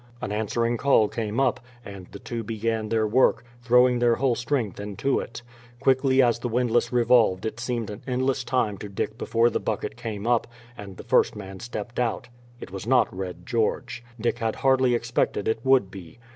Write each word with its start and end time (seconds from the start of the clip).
An 0.19 0.31
answering 0.31 0.77
call 0.77 1.07
came 1.07 1.39
up, 1.39 1.59
and 1.85 2.07
the 2.07 2.17
two 2.17 2.43
began 2.43 2.89
their 2.89 3.05
work, 3.05 3.45
throwing 3.61 3.99
their 3.99 4.15
whole 4.15 4.33
strength 4.33 4.79
into 4.79 5.19
it. 5.19 5.43
Quickly 5.79 6.23
as 6.23 6.39
the 6.39 6.47
windlass 6.49 6.91
revolved 6.91 7.45
it 7.45 7.59
seemed 7.59 7.91
an 7.91 8.01
endless 8.07 8.43
time 8.43 8.79
to 8.79 8.89
Dick 8.89 9.15
before 9.19 9.51
the 9.51 9.59
bucket 9.59 9.95
came 9.95 10.25
up, 10.25 10.47
and 10.75 10.97
the 10.97 11.03
first 11.03 11.35
man 11.35 11.59
stepped 11.59 11.99
out. 11.99 12.29
It 12.59 12.71
was 12.71 12.87
not 12.87 13.15
Red 13.15 13.45
George. 13.45 14.03
Dick 14.19 14.39
had 14.39 14.55
hardly 14.55 14.95
expected 14.95 15.47
it 15.47 15.63
would 15.63 15.91
be. 15.91 16.17